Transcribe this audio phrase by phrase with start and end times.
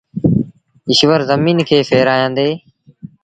[0.89, 2.49] ايٚشور زميݩ کي ڦآڙيآندي۔